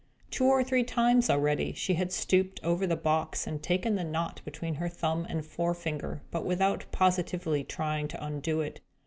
Two 0.31 0.45
or 0.45 0.63
three 0.63 0.83
times, 0.83 1.29
already, 1.29 1.73
she 1.73 1.93
had 1.93 2.11
stooped 2.11 2.59
over 2.63 2.87
the 2.87 2.95
box, 2.95 3.45
and 3.45 3.61
taken 3.61 3.93
the 3.93 4.03
knot 4.03 4.41
between 4.43 4.73
her 4.73 4.89
thumb 4.89 5.27
and 5.29 5.45
forefinger, 5.45 6.23
but 6.31 6.43
without 6.43 6.87
positively 6.91 7.63
trying 7.63 8.07
to 8.07 8.25
undo 8.25 8.61
it. 8.61 8.81